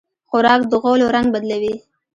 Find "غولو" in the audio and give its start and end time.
0.81-1.05